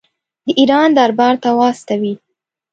[0.45, 2.13] د ایران دربار ته واستوي.